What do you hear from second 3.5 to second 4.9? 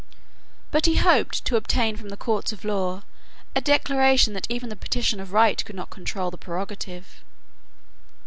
a declaration that even the